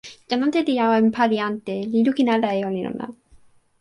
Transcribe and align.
jan 0.29 0.41
ante 0.45 0.59
li 0.67 0.75
awen 0.85 1.05
pali 1.15 1.37
ante, 1.49 1.75
li 1.91 1.99
lukin 2.07 2.31
ala 2.35 2.49
e 2.57 2.61
olin 2.69 2.87
ona. 2.91 3.07